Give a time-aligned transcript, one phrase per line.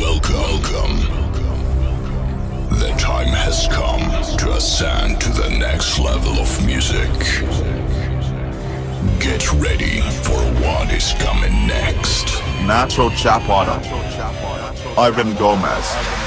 [0.00, 0.32] Welcome.
[0.32, 0.96] Welcome.
[2.78, 4.00] The time has come
[4.38, 7.10] to ascend to the next level of music.
[9.20, 12.28] Get ready for what is coming next.
[12.64, 13.76] Nacho Chapado.
[14.96, 16.19] Ivan Gomez.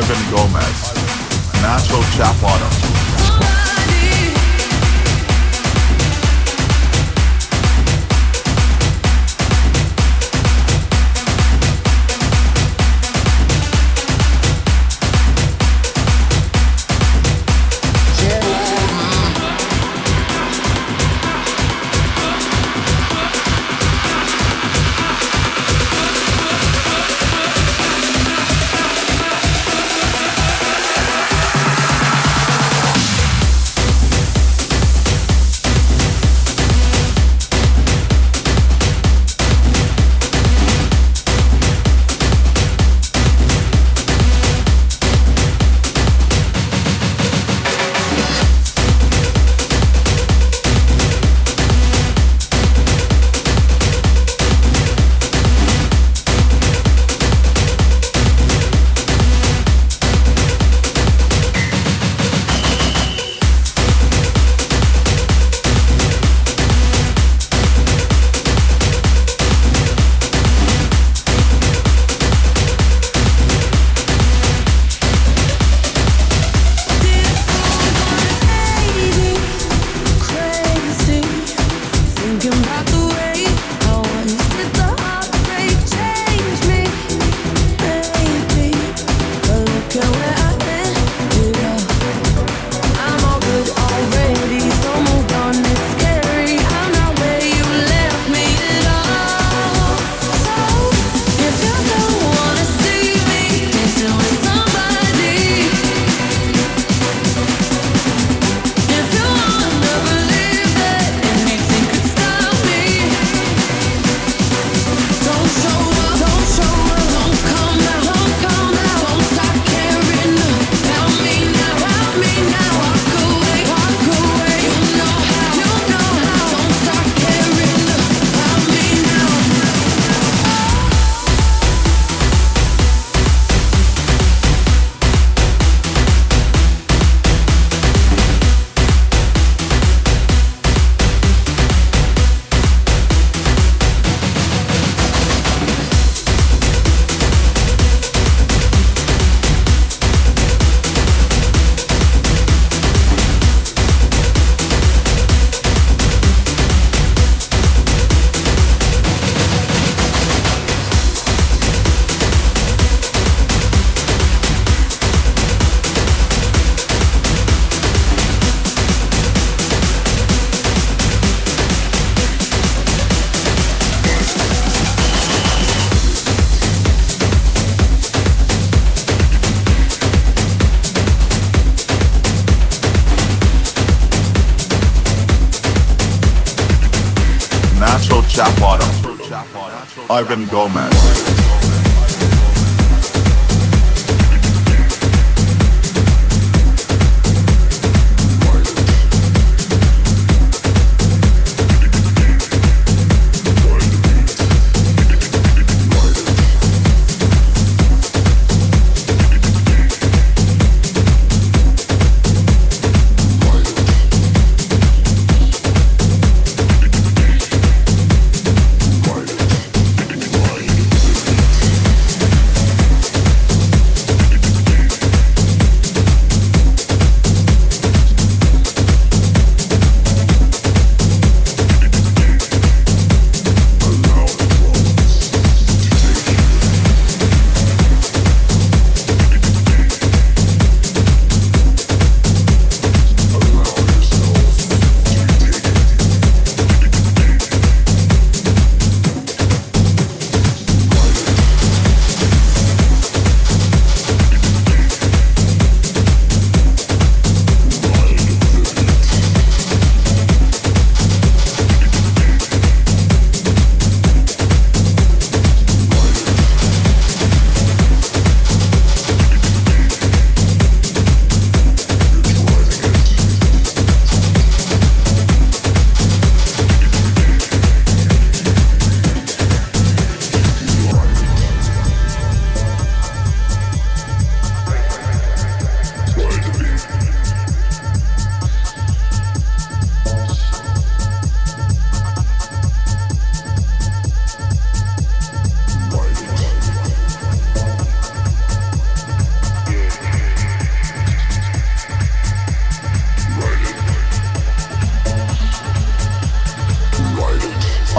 [0.00, 0.92] Ivan Gomez,
[1.60, 3.17] Nacho Chapado,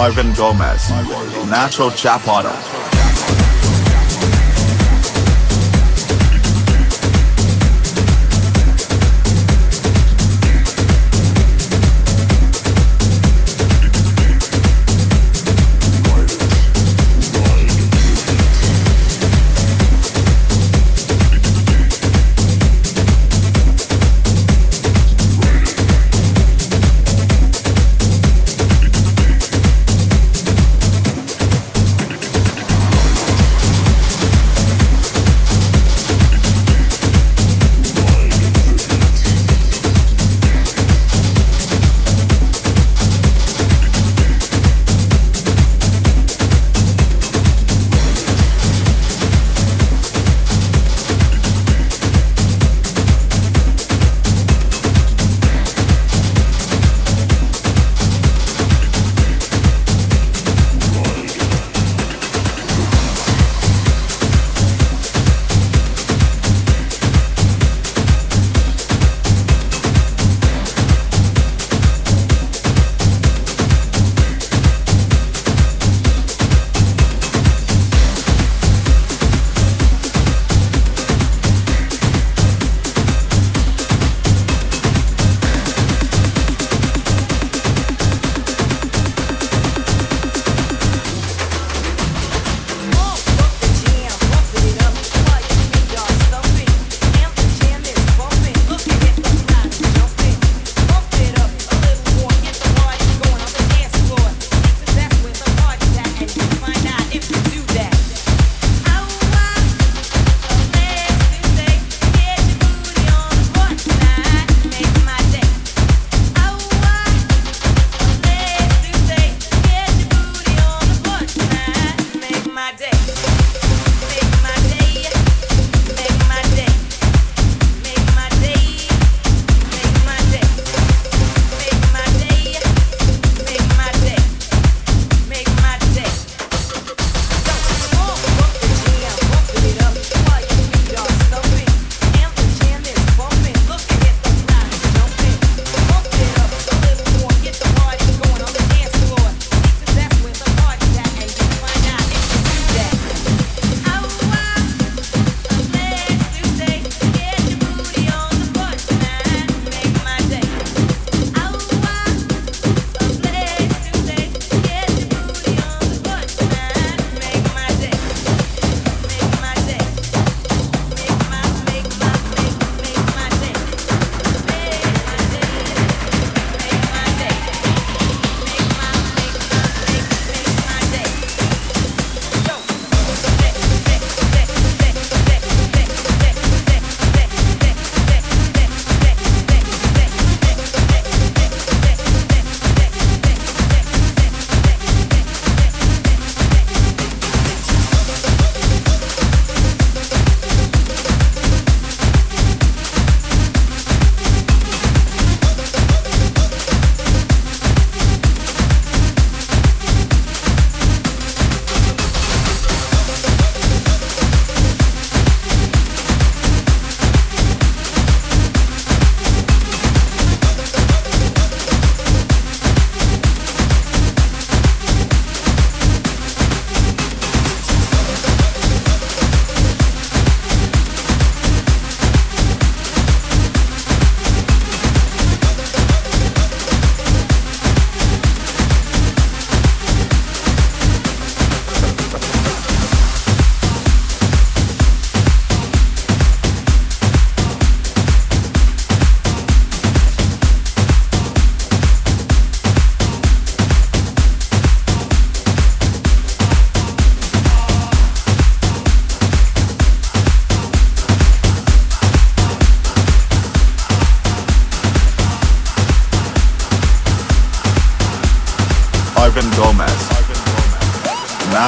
[0.09, 0.89] Ivan Gomez.
[1.47, 2.49] Nacho Chapado.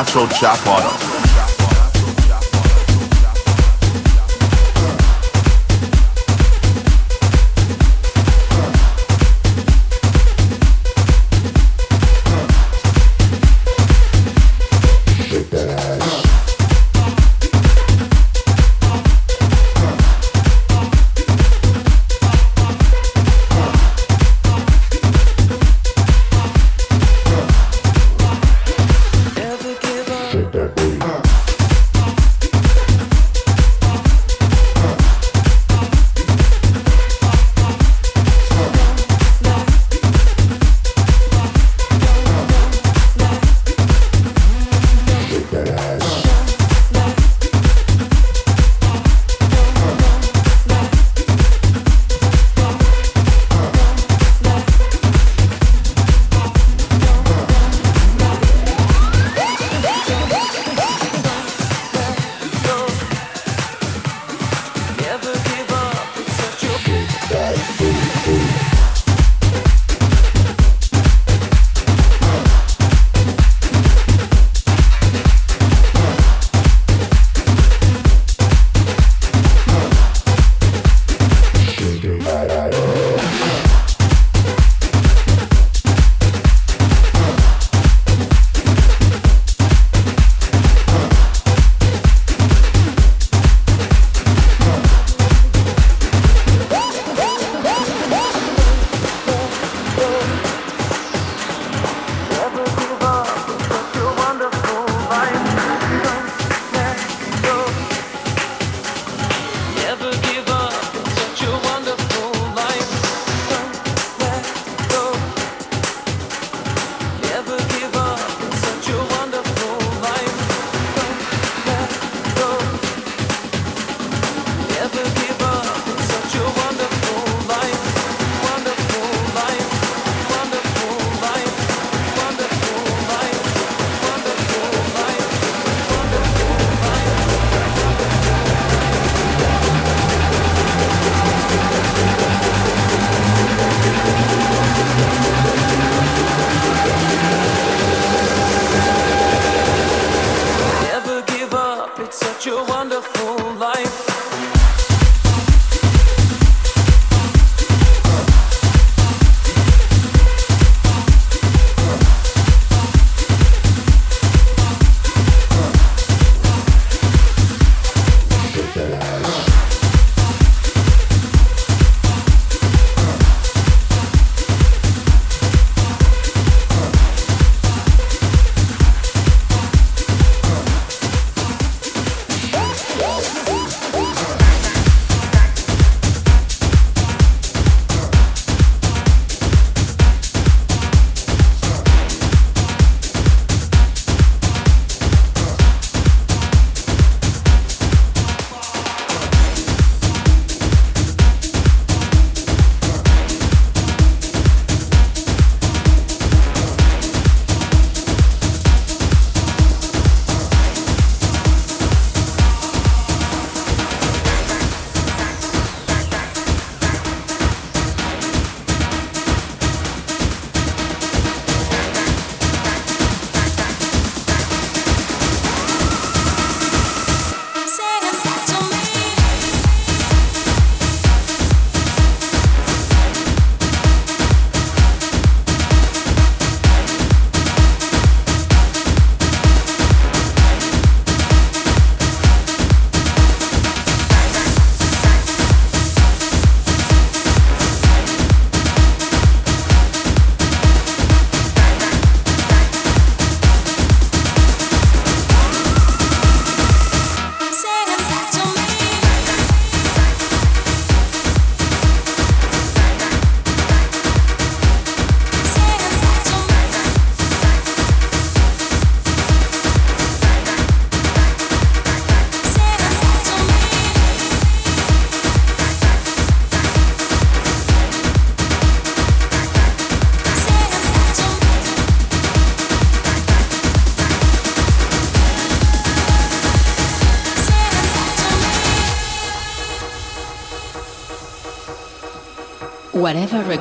[0.01, 1.10] Nacho Chap Whatever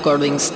[0.01, 0.51] Recordings.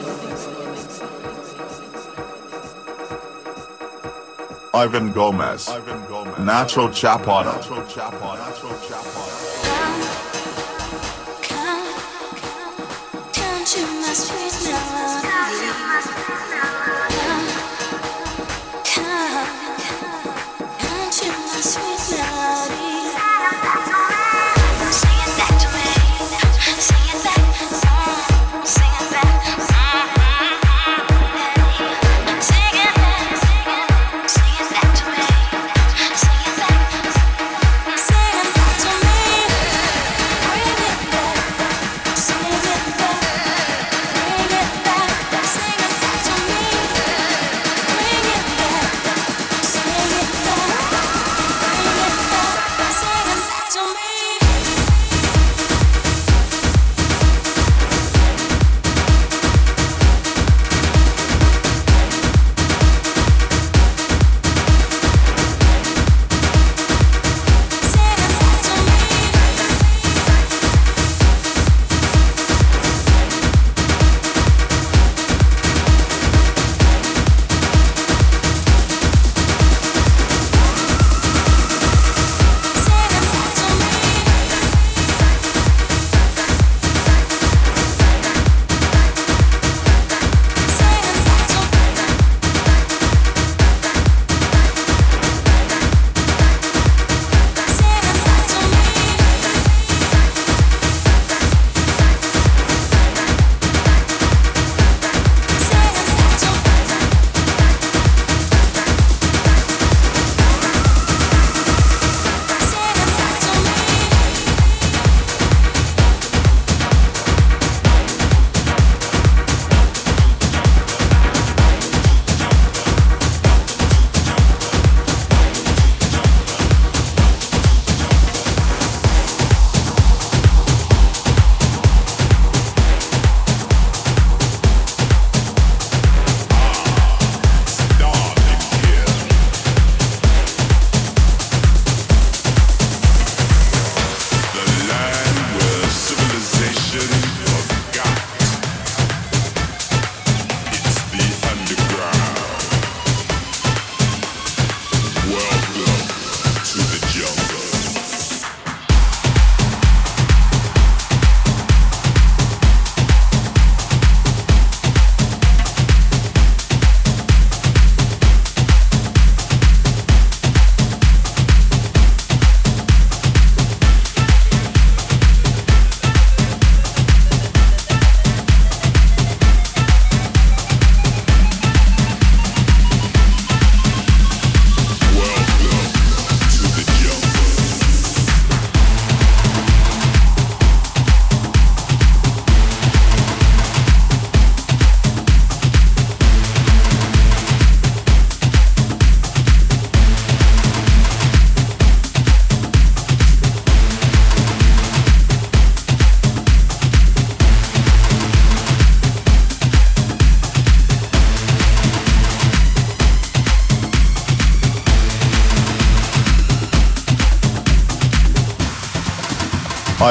[4.72, 5.68] Ivan Gomez.
[5.68, 6.34] Ivan Gomez.
[6.36, 7.52] Nacho Chapado.
[7.52, 9.24] Come to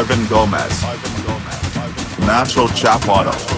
[0.04, 0.84] Ivan Gomez.
[2.26, 3.53] Nacho Chapado.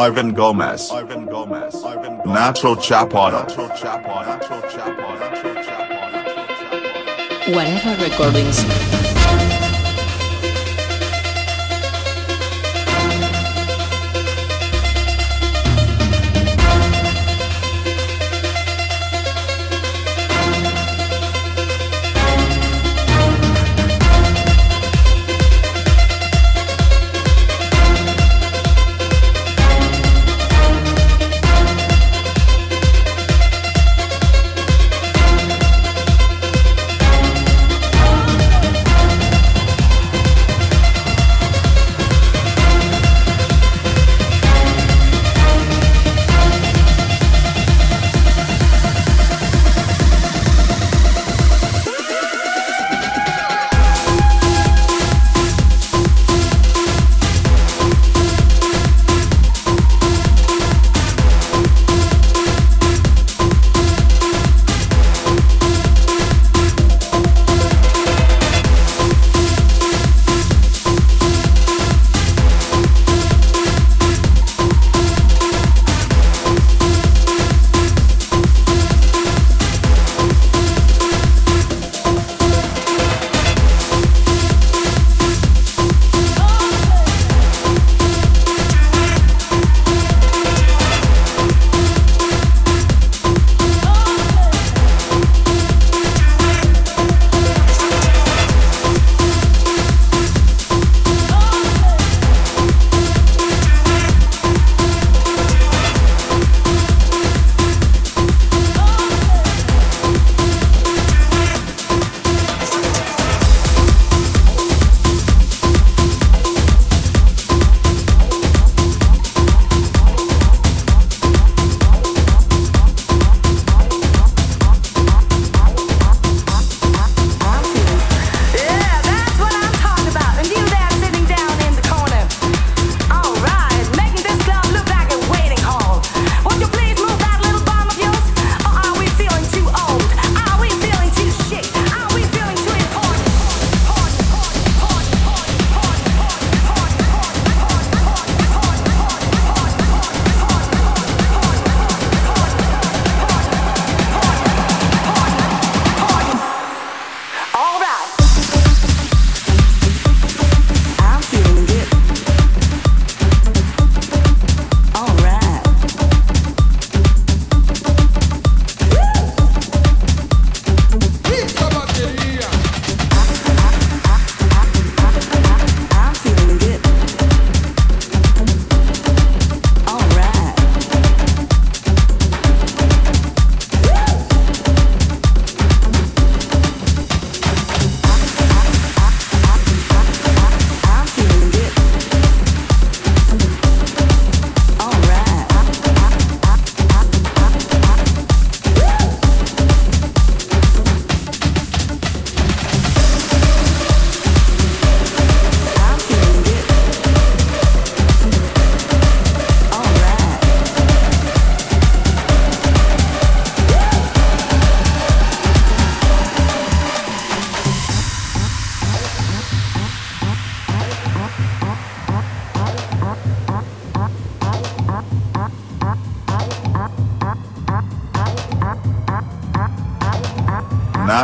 [0.00, 7.94] Ivan Gomez, Ivan Gomez, Ivan Gomez, Nacho Chapado, Nacho Chapado, Nacho Chapado, Nacho Chapado, Whatever
[8.02, 9.19] recordings.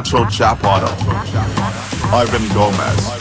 [0.07, 0.63] Nacho Chap
[2.13, 3.16] Ivan Gomez.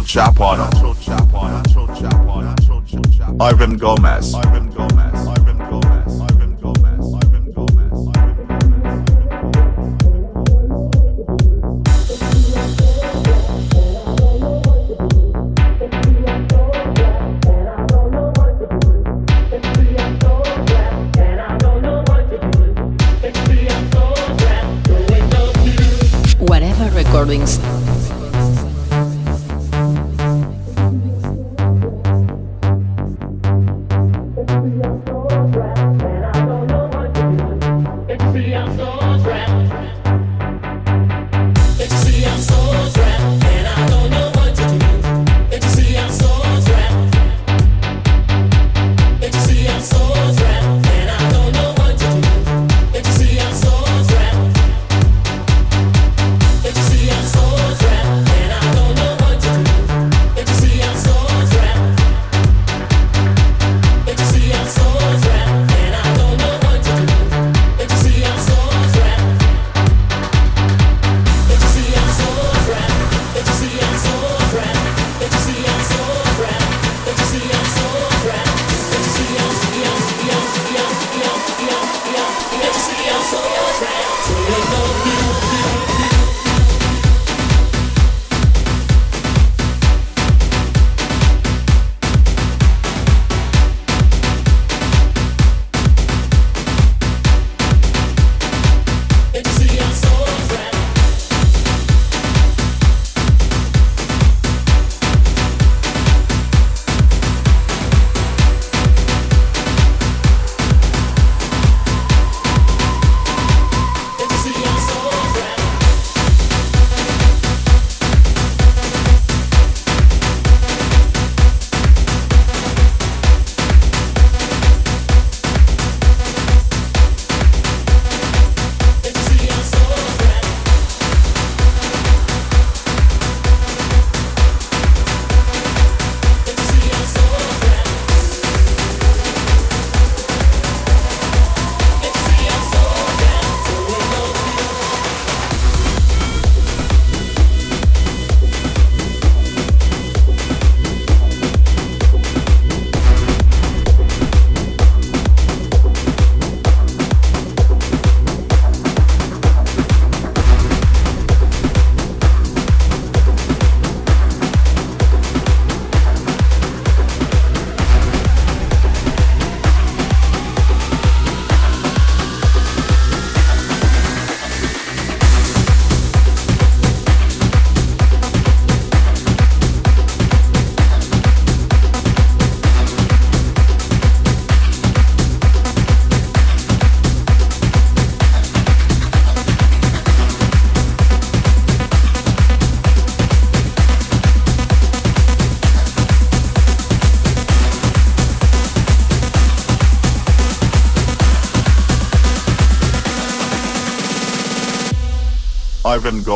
[0.00, 0.64] Chapado.
[3.40, 4.34] Ivan Gomez.
[4.34, 4.61] Ivan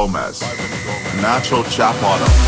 [0.07, 0.39] Gomez.
[1.21, 2.46] Nacho Chapado.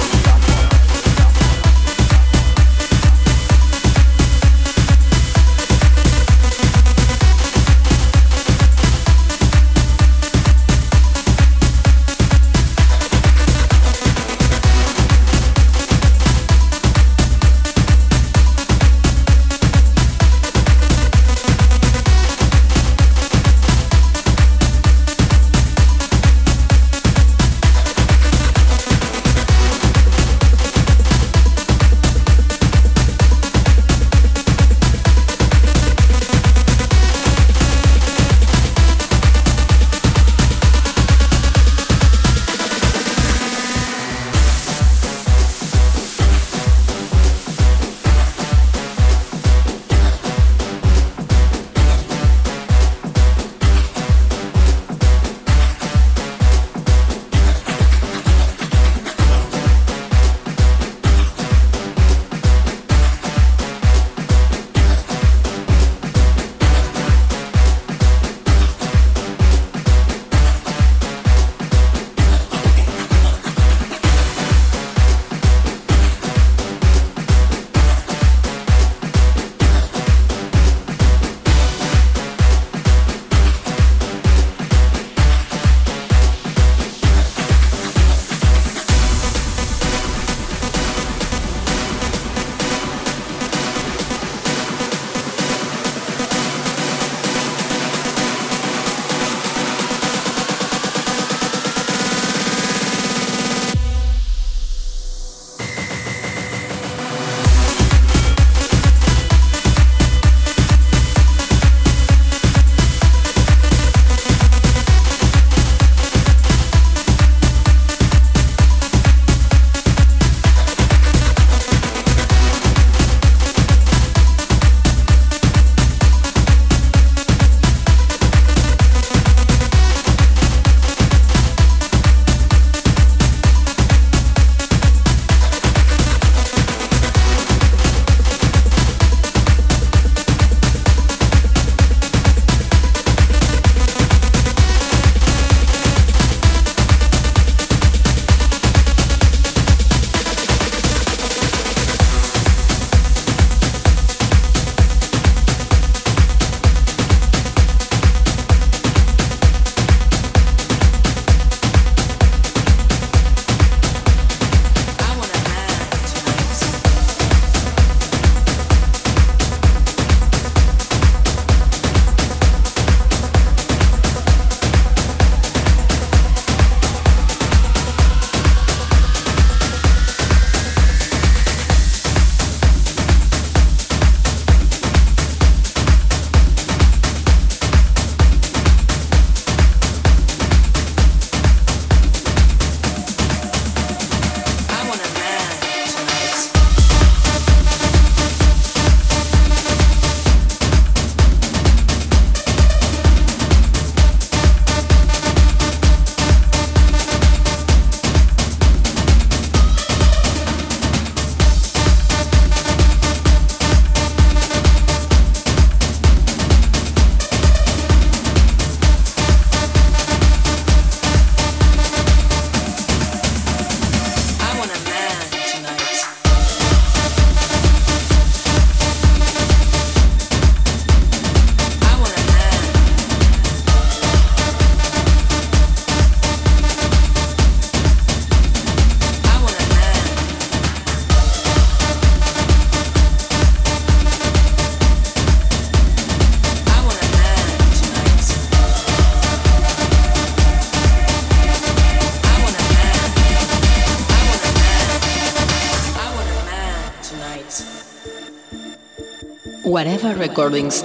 [259.79, 260.83] Whatever Recordings.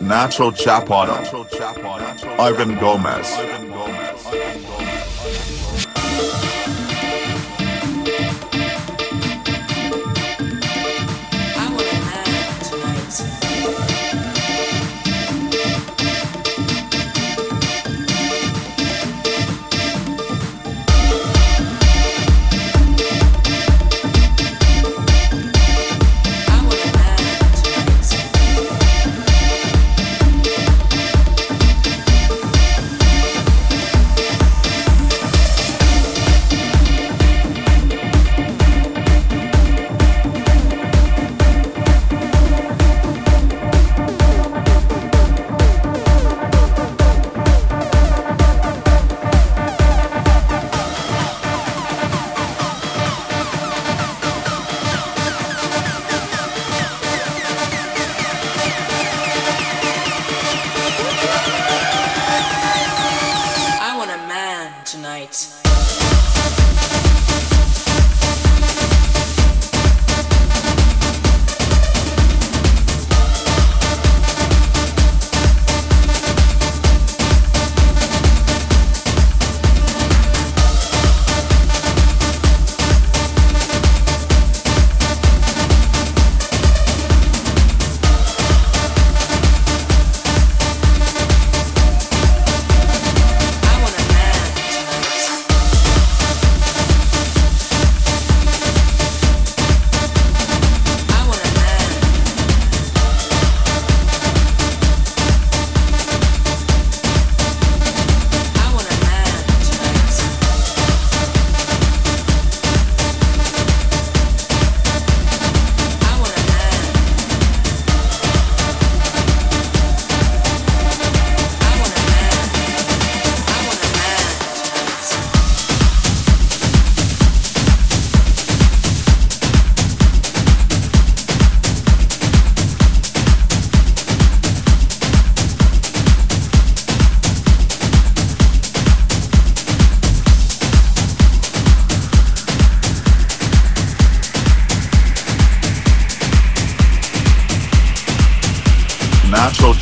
[0.00, 1.16] Nacho Chapado.
[2.38, 3.65] Ivan Gomez.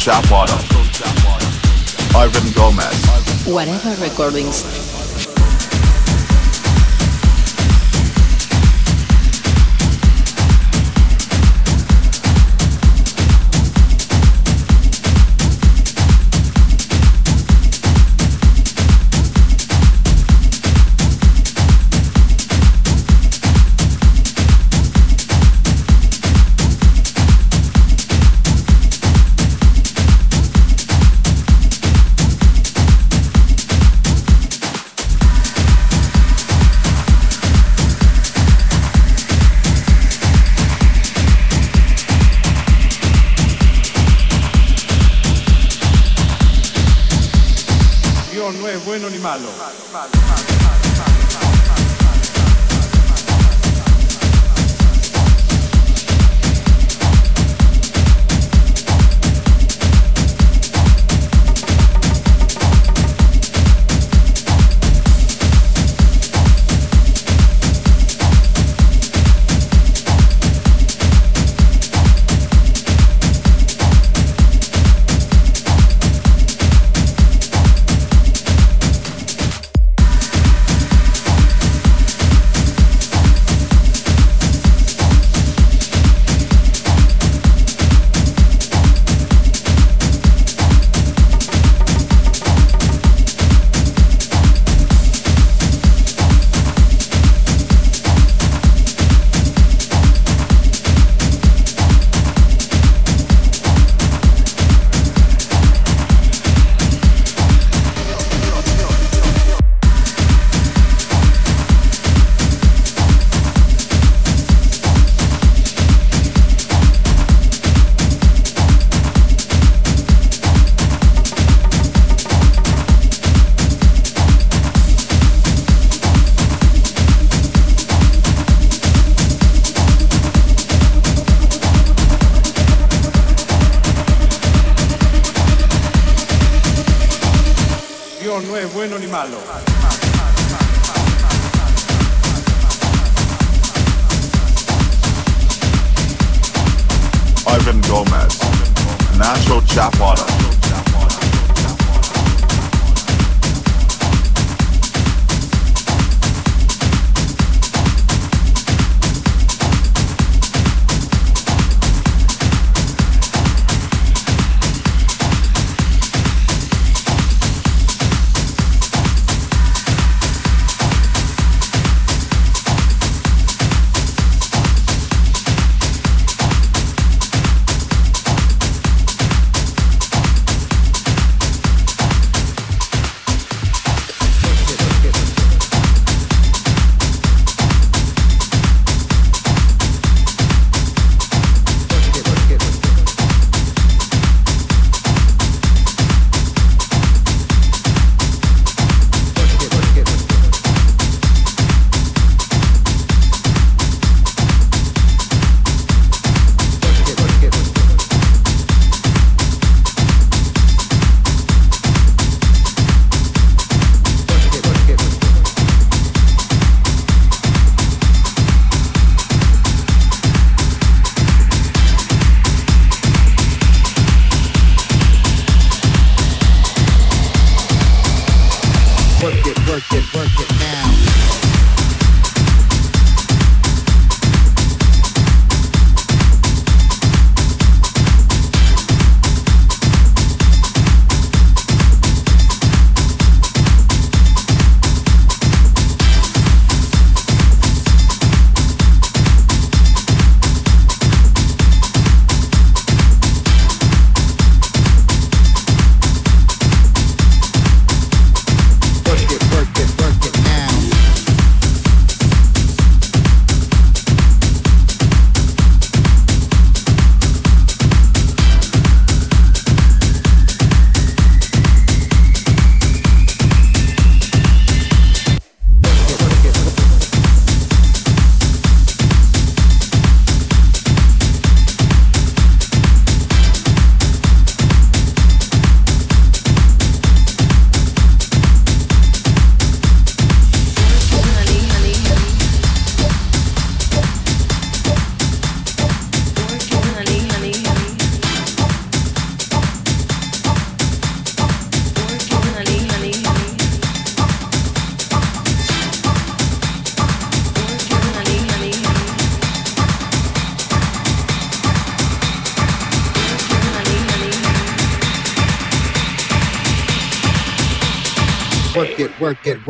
[0.04, 0.52] Chapwana,
[2.14, 3.46] Ivan Gomez.
[3.46, 4.62] Whatever recordings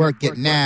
[0.05, 0.64] work it, now.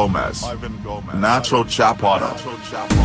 [0.00, 0.42] Gomez.
[0.44, 1.14] Ivan Gomez.
[1.14, 2.26] Nacho Chapado.
[2.26, 2.99] Nacho Chapado.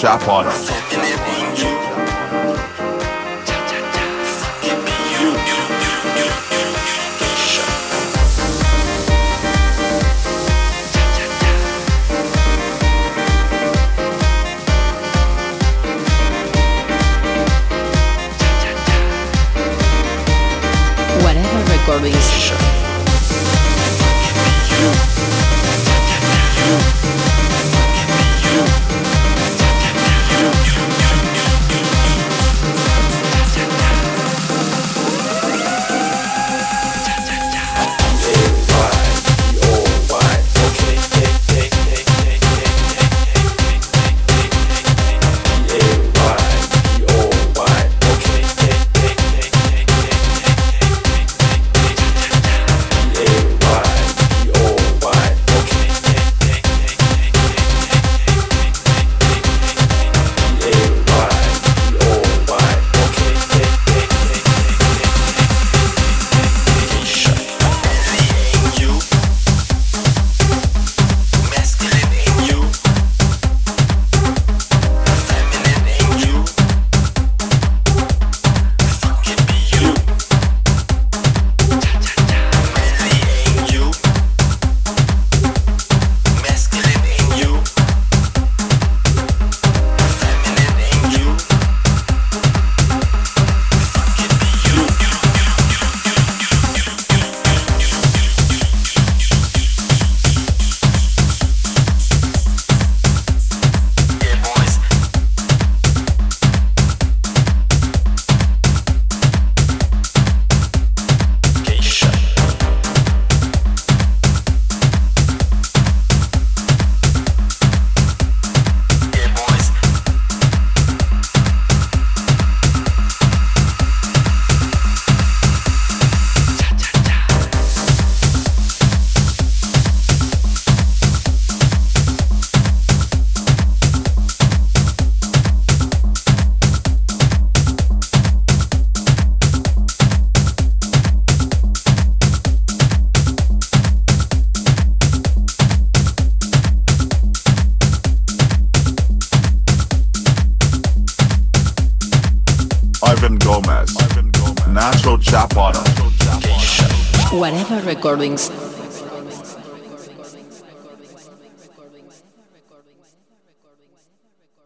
[0.00, 0.69] Chapone.